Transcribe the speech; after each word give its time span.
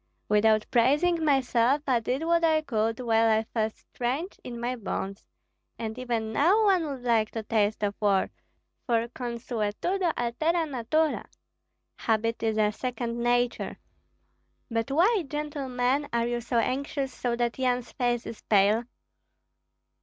"Without 0.29 0.65
praising 0.71 1.23
myself, 1.23 1.83
I 1.85 1.99
did 1.99 2.23
what 2.25 2.43
I 2.43 2.63
could, 2.63 2.99
while 3.01 3.29
I 3.29 3.43
felt 3.43 3.73
strength 3.75 4.39
in 4.43 4.59
my 4.59 4.75
bones. 4.75 5.23
And 5.77 5.95
even 5.99 6.33
now 6.33 6.63
one 6.65 6.87
would 6.87 7.03
like 7.03 7.29
to 7.33 7.43
taste 7.43 7.83
of 7.83 7.93
war, 8.01 8.31
for 8.87 9.07
consuetudo 9.09 10.11
altera 10.17 10.65
natura 10.65 11.25
(habit 11.99 12.41
is 12.41 12.57
a 12.57 12.71
second 12.71 13.21
nature). 13.21 13.77
But 14.71 14.89
why, 14.89 15.23
gentlemen, 15.27 16.09
are 16.11 16.25
you 16.25 16.41
so 16.41 16.57
anxious, 16.57 17.13
so 17.13 17.35
that 17.35 17.59
Yan's 17.59 17.91
face 17.91 18.25
is 18.25 18.41
pale?" 18.41 18.85